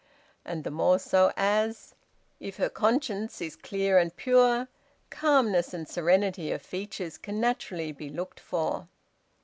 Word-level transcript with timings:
And 0.43 0.63
the 0.63 0.71
more 0.71 0.97
so 0.97 1.31
as, 1.37 1.93
if 2.39 2.57
her 2.57 2.69
conscience 2.69 3.39
is 3.39 3.55
clear 3.55 3.99
and 3.99 4.15
pure, 4.15 4.67
calmness 5.11 5.75
and 5.75 5.87
serenity 5.87 6.51
of 6.51 6.63
features 6.63 7.19
can 7.19 7.39
naturally 7.39 7.91
be 7.91 8.09
looked 8.09 8.39
for. 8.39 8.87